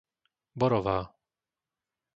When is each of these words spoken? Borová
Borová 0.59 0.99